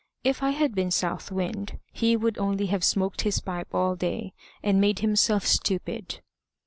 If 0.23 0.41
I 0.41 0.49
had 0.49 0.73
been 0.73 0.89
South 0.89 1.31
Wind, 1.31 1.77
he 1.93 2.17
would 2.17 2.39
only 2.39 2.65
have 2.65 2.83
smoked 2.83 3.21
his 3.21 3.39
pipe 3.39 3.71
all 3.75 3.95
day, 3.95 4.33
and 4.63 4.81
made 4.81 4.97
himself 4.97 5.45
stupid." 5.45 6.21